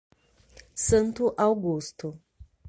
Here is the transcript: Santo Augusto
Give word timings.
Santo 0.85 1.29
Augusto 1.37 2.17